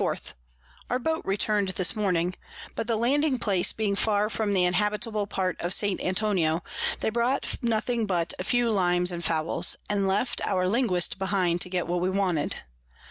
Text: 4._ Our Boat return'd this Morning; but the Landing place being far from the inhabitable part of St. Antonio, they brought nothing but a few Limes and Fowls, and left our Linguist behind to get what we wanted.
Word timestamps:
4._ 0.00 0.32
Our 0.88 0.98
Boat 0.98 1.26
return'd 1.26 1.68
this 1.76 1.94
Morning; 1.94 2.34
but 2.74 2.86
the 2.86 2.96
Landing 2.96 3.38
place 3.38 3.74
being 3.74 3.94
far 3.94 4.30
from 4.30 4.54
the 4.54 4.64
inhabitable 4.64 5.26
part 5.26 5.60
of 5.60 5.74
St. 5.74 6.00
Antonio, 6.00 6.62
they 7.00 7.10
brought 7.10 7.56
nothing 7.60 8.06
but 8.06 8.32
a 8.38 8.44
few 8.44 8.70
Limes 8.70 9.12
and 9.12 9.22
Fowls, 9.22 9.76
and 9.90 10.08
left 10.08 10.40
our 10.46 10.66
Linguist 10.66 11.18
behind 11.18 11.60
to 11.60 11.68
get 11.68 11.86
what 11.86 12.00
we 12.00 12.08
wanted. 12.08 12.56